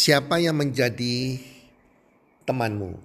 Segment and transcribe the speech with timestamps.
[0.00, 1.36] Siapa yang menjadi
[2.48, 2.96] temanmu?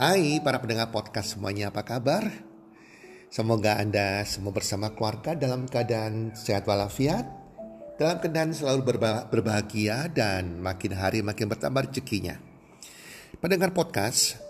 [0.00, 2.24] Hai para pendengar podcast semuanya apa kabar?
[3.28, 7.28] Semoga Anda semua bersama keluarga dalam keadaan sehat walafiat,
[8.00, 8.96] dalam keadaan selalu
[9.28, 12.40] berbahagia dan makin hari makin bertambah rezekinya.
[13.36, 14.40] Pendengar podcast,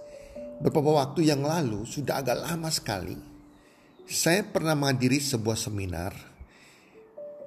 [0.62, 3.19] beberapa waktu yang lalu sudah agak lama sekali
[4.06, 6.14] saya pernah menghadiri sebuah seminar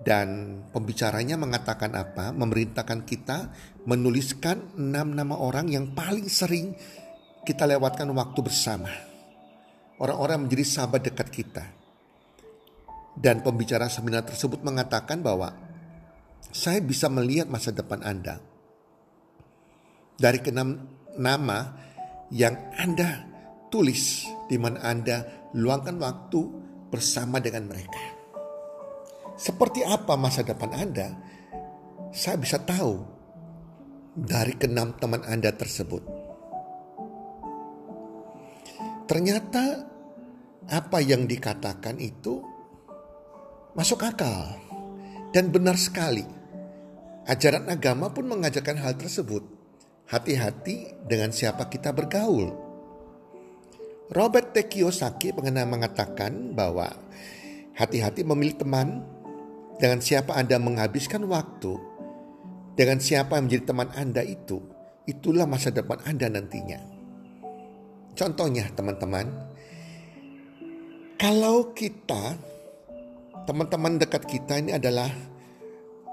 [0.01, 2.35] dan pembicaranya mengatakan apa?
[2.35, 3.53] Memerintahkan kita
[3.87, 6.75] menuliskan enam nama orang yang paling sering
[7.45, 8.91] kita lewatkan waktu bersama.
[10.01, 11.65] Orang-orang menjadi sahabat dekat kita.
[13.15, 15.55] Dan pembicara seminar tersebut mengatakan bahwa
[16.51, 18.43] saya bisa melihat masa depan Anda
[20.19, 20.83] dari keenam
[21.15, 21.79] nama
[22.27, 23.23] yang Anda
[23.71, 25.23] tulis di mana Anda
[25.55, 26.41] luangkan waktu
[26.91, 28.14] bersama dengan mereka
[29.35, 31.11] seperti apa masa depan Anda,
[32.15, 33.03] saya bisa tahu
[34.15, 36.03] dari keenam teman Anda tersebut.
[39.05, 39.85] Ternyata
[40.65, 42.41] apa yang dikatakan itu
[43.75, 44.55] masuk akal
[45.35, 46.25] dan benar sekali.
[47.27, 49.43] Ajaran agama pun mengajarkan hal tersebut.
[50.05, 52.53] Hati-hati dengan siapa kita bergaul.
[54.13, 54.69] Robert T.
[54.69, 56.85] Kiyosaki pernah mengatakan bahwa
[57.73, 59.14] hati-hati memilih teman
[59.75, 61.75] dengan siapa Anda menghabiskan waktu,
[62.75, 64.63] dengan siapa yang menjadi teman Anda itu,
[65.07, 66.79] itulah masa depan Anda nantinya.
[68.15, 69.27] Contohnya teman-teman,
[71.19, 72.39] kalau kita,
[73.43, 75.11] teman-teman dekat kita ini adalah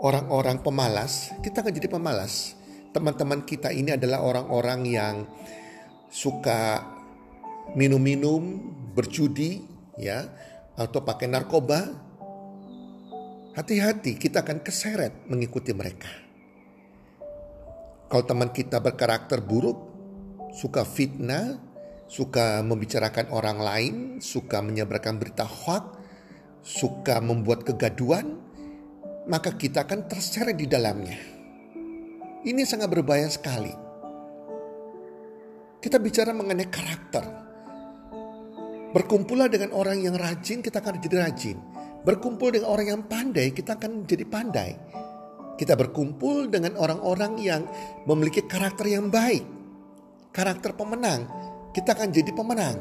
[0.03, 2.59] orang-orang pemalas, kita akan jadi pemalas.
[2.91, 5.15] Teman-teman kita ini adalah orang-orang yang
[6.13, 6.85] suka
[7.79, 8.61] minum-minum,
[8.93, 9.65] berjudi,
[9.97, 10.29] ya,
[10.77, 11.89] atau pakai narkoba,
[13.53, 16.09] hati-hati kita akan keseret mengikuti mereka.
[18.09, 19.77] Kalau teman kita berkarakter buruk,
[20.53, 21.57] suka fitnah,
[22.09, 25.97] suka membicarakan orang lain, suka menyebarkan berita hoax,
[26.61, 28.37] suka membuat kegaduan,
[29.25, 31.17] maka kita akan terseret di dalamnya.
[32.45, 33.73] Ini sangat berbahaya sekali.
[35.81, 37.25] Kita bicara mengenai karakter.
[38.93, 41.72] Berkumpullah dengan orang yang rajin, kita akan jadi rajin.
[42.03, 44.71] Berkumpul dengan orang yang pandai, kita akan jadi pandai.
[45.55, 47.63] Kita berkumpul dengan orang-orang yang
[48.11, 49.47] memiliki karakter yang baik,
[50.35, 51.29] karakter pemenang,
[51.71, 52.77] kita akan jadi pemenang.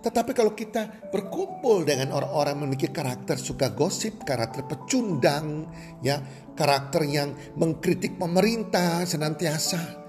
[0.00, 5.66] Tetapi kalau kita berkumpul dengan orang-orang memiliki karakter suka gosip, karakter pecundang,
[5.98, 6.22] ya,
[6.54, 10.06] karakter yang mengkritik pemerintah senantiasa,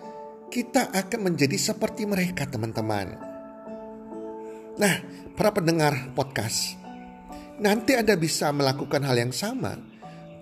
[0.54, 3.18] kita akan menjadi seperti mereka, teman-teman.
[4.78, 4.96] Nah,
[5.34, 6.78] para pendengar podcast,
[7.58, 9.74] Nanti Anda bisa melakukan hal yang sama.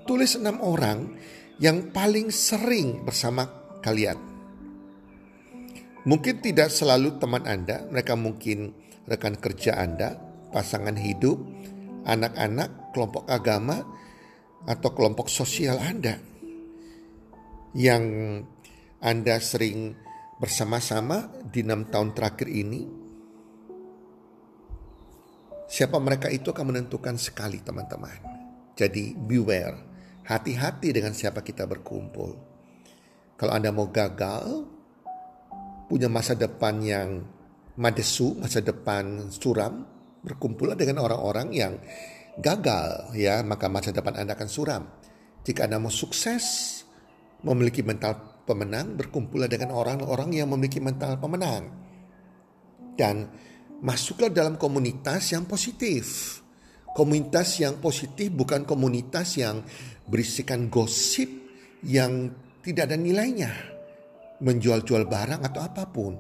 [0.03, 1.15] Tulis enam orang
[1.63, 3.47] yang paling sering bersama
[3.79, 4.19] kalian.
[6.05, 8.75] Mungkin tidak selalu teman Anda, mereka mungkin
[9.09, 10.13] rekan kerja Anda,
[10.53, 11.39] pasangan hidup,
[12.05, 13.81] anak-anak, kelompok agama,
[14.69, 16.21] atau kelompok sosial Anda
[17.73, 18.03] yang
[19.01, 19.93] Anda sering
[20.37, 23.04] bersama-sama di enam tahun terakhir ini
[25.65, 28.13] Siapa mereka itu akan menentukan sekali teman-teman.
[28.77, 29.77] Jadi beware,
[30.27, 32.37] hati-hati dengan siapa kita berkumpul.
[33.35, 34.67] Kalau Anda mau gagal,
[35.89, 37.23] punya masa depan yang
[37.75, 39.83] madesu, masa depan suram,
[40.23, 41.73] berkumpullah dengan orang-orang yang
[42.39, 44.83] gagal ya, maka masa depan Anda akan suram.
[45.45, 46.81] Jika Anda mau sukses,
[47.45, 51.69] memiliki mental pemenang, berkumpullah dengan orang-orang yang memiliki mental pemenang.
[52.95, 53.29] Dan
[53.83, 56.37] masuklah dalam komunitas yang positif.
[56.95, 59.59] Komunitas yang positif bukan komunitas yang
[60.07, 61.27] berisikan gosip
[61.83, 62.31] yang
[62.63, 63.51] tidak ada nilainya.
[64.39, 66.15] Menjual-jual barang atau apa pun.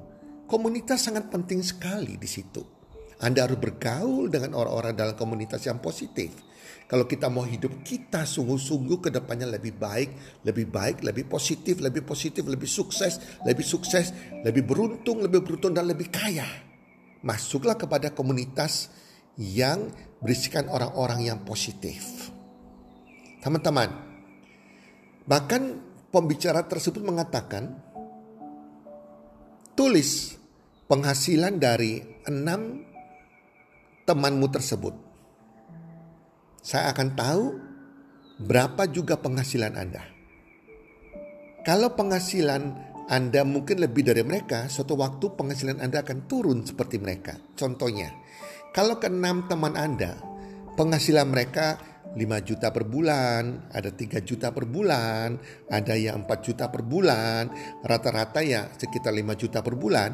[0.45, 2.61] Komunitas sangat penting sekali di situ.
[3.23, 6.35] Anda harus bergaul dengan orang-orang dalam komunitas yang positif.
[6.85, 12.05] Kalau kita mau hidup kita sungguh-sungguh ke depannya lebih baik, lebih baik, lebih positif, lebih
[12.05, 14.13] positif, lebih sukses, lebih sukses,
[14.45, 16.45] lebih beruntung, lebih beruntung dan lebih kaya.
[17.25, 18.93] Masuklah kepada komunitas
[19.35, 19.89] yang
[20.21, 22.29] berisikan orang-orang yang positif.
[23.41, 23.89] Teman-teman,
[25.25, 25.81] bahkan
[26.13, 27.81] pembicara tersebut mengatakan,
[29.73, 30.37] tulis
[30.85, 31.99] penghasilan dari
[32.29, 32.85] enam
[34.05, 35.05] temanmu tersebut
[36.65, 37.43] saya akan tahu
[38.41, 40.01] berapa juga penghasilan Anda.
[41.61, 42.73] Kalau penghasilan
[43.05, 47.37] Anda mungkin lebih dari mereka, suatu waktu penghasilan Anda akan turun seperti mereka.
[47.53, 48.09] Contohnya,
[48.73, 50.17] kalau ke enam teman Anda,
[50.73, 51.77] penghasilan mereka
[52.17, 55.37] 5 juta per bulan, ada 3 juta per bulan,
[55.69, 57.51] ada yang 4 juta per bulan,
[57.85, 60.11] rata-rata ya sekitar 5 juta per bulan,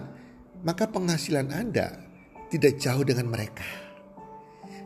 [0.67, 1.95] maka penghasilan Anda
[2.51, 3.63] tidak jauh dengan mereka.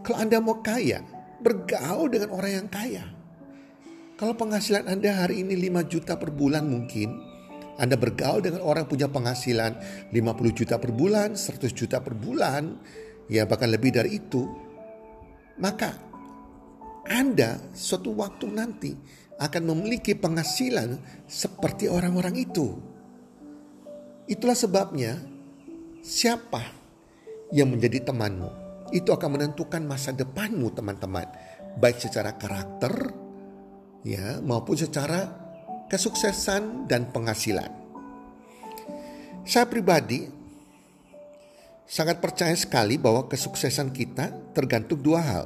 [0.06, 1.02] Kalau Anda mau kaya,
[1.42, 3.06] bergaul dengan orang yang kaya.
[4.16, 7.35] Kalau penghasilan Anda hari ini 5 juta per bulan mungkin,
[7.76, 9.72] Anda bergaul dengan orang punya penghasilan
[10.12, 12.80] 50 juta per bulan, 100 juta per bulan,
[13.28, 14.48] ya bahkan lebih dari itu,
[15.60, 15.92] maka
[17.06, 18.92] Anda suatu waktu nanti
[19.36, 20.96] akan memiliki penghasilan
[21.28, 22.80] seperti orang-orang itu.
[24.26, 25.20] Itulah sebabnya
[26.00, 26.64] siapa
[27.54, 28.50] yang menjadi temanmu
[28.96, 31.28] itu akan menentukan masa depanmu teman-teman.
[31.76, 33.12] Baik secara karakter
[34.08, 35.45] ya maupun secara
[35.90, 37.70] kesuksesan dan penghasilan.
[39.46, 40.26] Saya pribadi
[41.86, 45.46] sangat percaya sekali bahwa kesuksesan kita tergantung dua hal.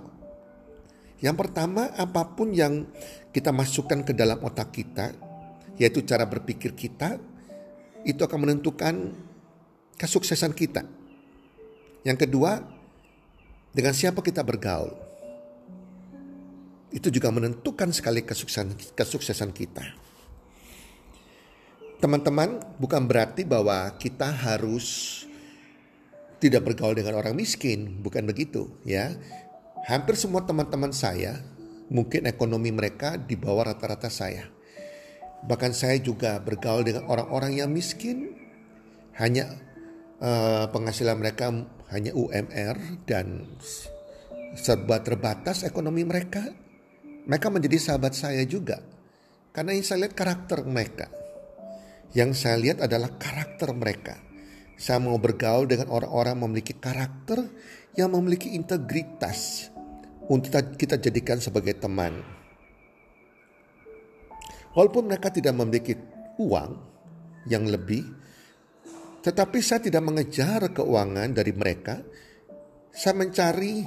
[1.19, 2.88] Yang pertama, apa pun yang
[3.36, 5.12] kita masukkan ke dalam otak kita,
[5.75, 7.19] yaitu cara berpikir kita,
[8.07, 9.12] itu akan menentukan
[10.00, 10.88] kesuksesan kita.
[12.07, 12.63] Yang kedua,
[13.75, 14.95] dengan siapa kita bergaul.
[16.89, 20.09] Itu juga menentukan sekali kesuksesan, kesuksesan kita.
[22.00, 25.19] Teman-teman, bukan berarti bahwa kita harus
[26.40, 29.12] tidak bergaul dengan orang miskin, bukan begitu ya.
[29.84, 31.44] Hampir semua teman-teman saya
[31.92, 34.48] mungkin ekonomi mereka di bawah rata-rata saya.
[35.44, 38.31] Bahkan saya juga bergaul dengan orang-orang yang miskin,
[39.19, 39.60] hanya
[40.24, 41.51] uh, penghasilan mereka
[41.92, 43.44] hanya UMR dan
[44.56, 46.48] serba terbatas ekonomi mereka,
[47.28, 48.80] mereka menjadi sahabat saya juga.
[49.51, 51.12] Karena yang saya lihat karakter mereka.
[52.14, 54.18] Yang saya lihat adalah karakter mereka.
[54.80, 57.44] Saya mau bergaul dengan orang-orang memiliki karakter
[57.94, 59.70] yang memiliki integritas
[60.30, 62.22] untuk kita jadikan sebagai teman.
[64.74, 65.98] Walaupun mereka tidak memiliki
[66.40, 66.72] uang
[67.50, 68.06] yang lebih,
[69.20, 72.00] tetapi saya tidak mengejar keuangan dari mereka.
[72.90, 73.84] Saya mencari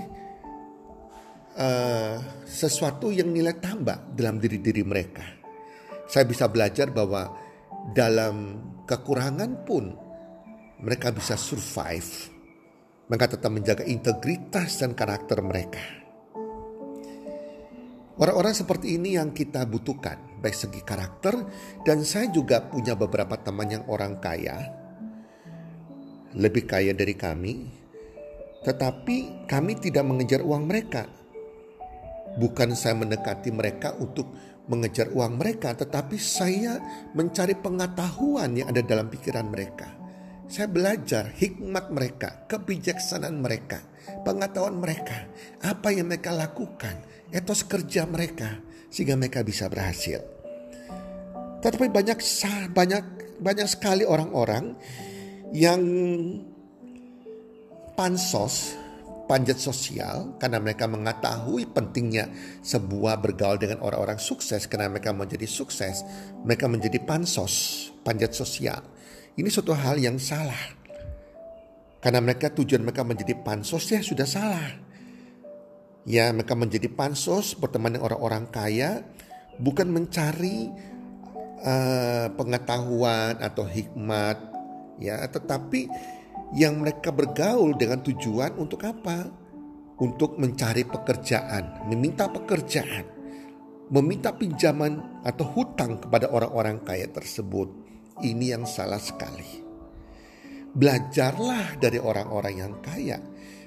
[1.56, 5.24] uh, sesuatu yang nilai tambah dalam diri-diri mereka.
[6.04, 7.32] Saya bisa belajar bahwa
[7.90, 9.90] dalam kekurangan pun
[10.78, 12.30] mereka bisa survive.
[13.10, 15.82] Mereka tetap menjaga integritas dan karakter mereka.
[18.22, 21.34] Orang-orang seperti ini yang kita butuhkan, baik segi karakter,
[21.82, 24.70] dan saya juga punya beberapa teman yang orang kaya,
[26.36, 27.66] lebih kaya dari kami,
[28.62, 31.08] tetapi kami tidak mengejar uang mereka.
[32.38, 34.28] Bukan saya mendekati mereka untuk
[34.70, 36.78] mengejar uang mereka, tetapi saya
[37.16, 39.90] mencari pengetahuan yang ada dalam pikiran mereka.
[40.46, 43.80] Saya belajar hikmat mereka, kebijaksanaan mereka,
[44.22, 45.26] pengetahuan mereka,
[45.64, 47.00] apa yang mereka lakukan,
[47.32, 48.60] etos kerja mereka,
[48.92, 50.20] sehingga mereka bisa berhasil.
[51.64, 52.18] Tetapi banyak
[52.74, 53.04] banyak
[53.40, 54.76] banyak sekali orang-orang
[55.56, 55.80] yang
[57.96, 58.81] pansos
[59.26, 62.28] panjat sosial karena mereka mengetahui pentingnya
[62.60, 64.66] sebuah bergaul dengan orang-orang sukses.
[64.66, 66.04] Karena mereka menjadi sukses
[66.42, 68.82] mereka menjadi pansos panjat sosial.
[69.38, 70.76] Ini suatu hal yang salah.
[72.02, 74.68] Karena mereka tujuan mereka menjadi pansos ya sudah salah.
[76.02, 79.06] Ya mereka menjadi pansos berteman dengan orang-orang kaya
[79.62, 80.66] bukan mencari
[81.62, 84.36] uh, pengetahuan atau hikmat
[84.98, 85.88] ya tetapi
[86.52, 89.28] yang mereka bergaul dengan tujuan untuk apa?
[90.02, 93.06] Untuk mencari pekerjaan, meminta pekerjaan,
[93.92, 97.68] meminta pinjaman atau hutang kepada orang-orang kaya tersebut.
[98.20, 99.62] Ini yang salah sekali.
[100.72, 103.20] Belajarlah dari orang-orang yang kaya.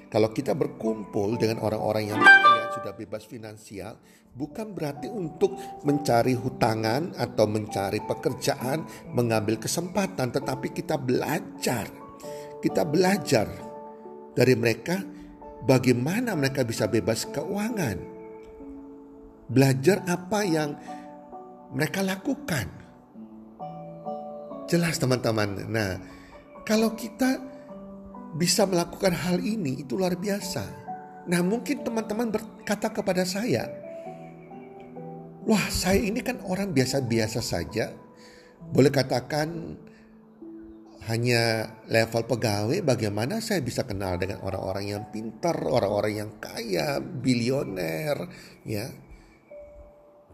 [0.06, 3.98] Kalau kita berkumpul dengan orang-orang yang kaya, sudah bebas finansial,
[4.36, 12.05] bukan berarti untuk mencari hutangan atau mencari pekerjaan, mengambil kesempatan, tetapi kita belajar.
[12.66, 13.46] Kita belajar
[14.34, 14.98] dari mereka
[15.62, 18.18] bagaimana mereka bisa bebas keuangan.
[19.46, 20.74] Belajar apa yang
[21.70, 22.66] mereka lakukan.
[24.66, 25.70] Jelas teman-teman.
[25.70, 25.94] Nah,
[26.66, 27.38] kalau kita
[28.34, 30.66] bisa melakukan hal ini itu luar biasa.
[31.30, 33.70] Nah mungkin teman-teman berkata kepada saya,
[35.46, 37.94] wah saya ini kan orang biasa-biasa saja.
[38.66, 39.78] Boleh katakan
[41.06, 48.26] hanya level pegawai bagaimana saya bisa kenal dengan orang-orang yang pintar, orang-orang yang kaya, bilioner,
[48.66, 48.90] ya.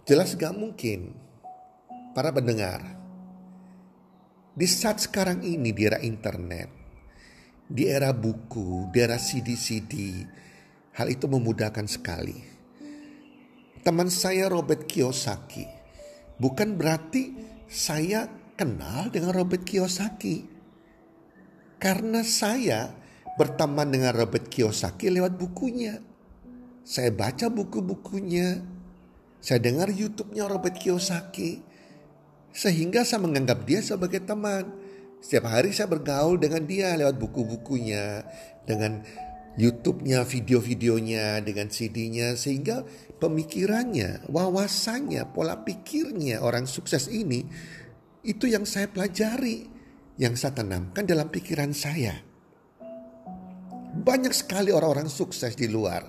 [0.09, 1.13] Jelas gak mungkin.
[2.13, 2.85] Para pendengar,
[4.53, 6.69] di saat sekarang ini di era internet,
[7.65, 10.21] di era buku, di era CD-CD,
[10.93, 12.37] hal itu memudahkan sekali.
[13.81, 15.65] Teman saya Robert Kiyosaki,
[16.37, 17.33] bukan berarti
[17.65, 20.52] saya kenal dengan Robert Kiyosaki.
[21.83, 22.95] Karena saya
[23.35, 25.99] berteman dengan Robert Kiyosaki lewat bukunya.
[26.87, 28.63] Saya baca buku-bukunya.
[29.43, 31.59] Saya dengar YouTube-nya Robert Kiyosaki.
[32.55, 34.71] Sehingga saya menganggap dia sebagai teman.
[35.19, 38.31] Setiap hari saya bergaul dengan dia lewat buku-bukunya,
[38.63, 39.03] dengan
[39.59, 42.39] YouTube-nya, video-videonya, dengan CD-nya.
[42.39, 42.87] Sehingga
[43.19, 47.43] pemikirannya, wawasannya, pola pikirnya orang sukses ini,
[48.23, 49.72] itu yang saya pelajari.
[50.21, 52.13] Yang saya tanamkan dalam pikiran saya.
[53.93, 56.05] Banyak sekali orang-orang sukses di luar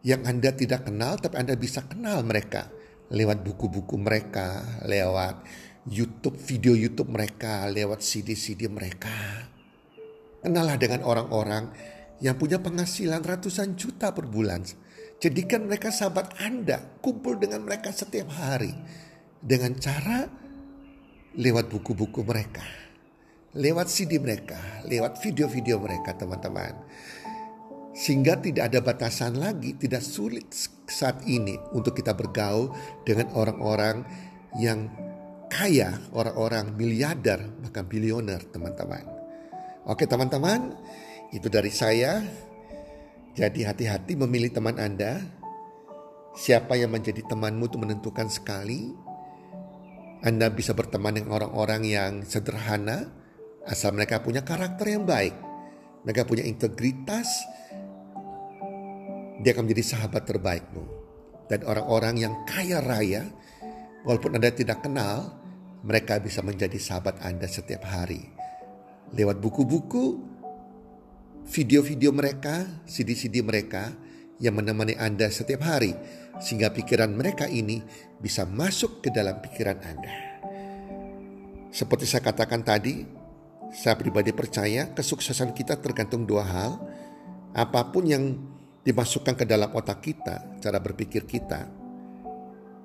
[0.00, 2.68] yang Anda tidak kenal, tapi Anda bisa kenal mereka
[3.10, 5.42] lewat buku-buku mereka, lewat
[5.90, 9.10] YouTube, video YouTube mereka, lewat CD-CD mereka.
[10.40, 11.68] Kenallah dengan orang-orang
[12.22, 14.64] yang punya penghasilan ratusan juta per bulan.
[15.20, 18.72] Jadikan mereka sahabat Anda, kumpul dengan mereka setiap hari.
[19.40, 20.28] Dengan cara
[21.36, 22.64] lewat buku-buku mereka,
[23.56, 26.74] lewat CD mereka, lewat video-video mereka teman-teman.
[27.90, 30.46] Sehingga tidak ada batasan lagi, tidak sulit
[30.86, 32.70] saat ini untuk kita bergaul
[33.02, 34.06] dengan orang-orang
[34.62, 34.86] yang
[35.50, 39.02] kaya, orang-orang miliarder, bahkan bilioner teman-teman.
[39.90, 40.78] Oke teman-teman,
[41.34, 42.22] itu dari saya.
[43.34, 45.18] Jadi hati-hati memilih teman Anda.
[46.30, 48.94] Siapa yang menjadi temanmu itu menentukan sekali.
[50.22, 53.19] Anda bisa berteman dengan orang-orang yang sederhana,
[53.70, 55.32] asal mereka punya karakter yang baik.
[56.02, 57.28] Mereka punya integritas,
[59.40, 60.84] dia akan menjadi sahabat terbaikmu.
[61.46, 63.22] Dan orang-orang yang kaya raya,
[64.02, 65.38] walaupun Anda tidak kenal,
[65.86, 68.20] mereka bisa menjadi sahabat Anda setiap hari.
[69.14, 70.18] Lewat buku-buku,
[71.48, 73.92] video-video mereka, CD-CD mereka
[74.38, 75.92] yang menemani Anda setiap hari.
[76.40, 77.84] Sehingga pikiran mereka ini
[78.16, 80.14] bisa masuk ke dalam pikiran Anda.
[81.70, 83.19] Seperti saya katakan tadi,
[83.70, 86.72] saya pribadi percaya kesuksesan kita tergantung dua hal.
[87.54, 88.38] Apa pun yang
[88.82, 91.66] dimasukkan ke dalam otak kita, cara berpikir kita,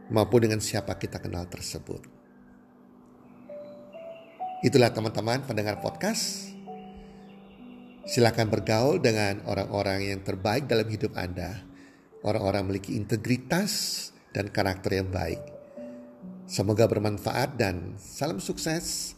[0.10, 2.02] maupun dengan siapa kita kenal tersebut.
[4.66, 6.50] Itulah teman-teman pendengar podcast.
[8.06, 11.66] Silakan bergaul dengan orang-orang yang terbaik dalam hidup Anda.
[12.26, 15.42] Orang-orang memiliki integritas dan karakter yang baik.
[16.46, 19.18] Semoga bermanfaat dan salam sukses,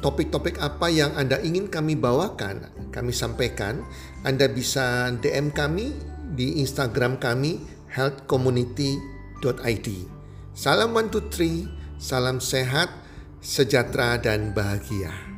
[0.00, 3.84] topik-topik apa yang Anda ingin kami bawakan, kami sampaikan,
[4.24, 5.92] Anda bisa DM kami
[6.36, 7.60] di Instagram kami
[7.92, 8.96] healthcommunity
[9.44, 9.88] id.
[10.56, 12.90] Salam one two three, salam sehat,
[13.40, 15.29] sejahtera dan bahagia.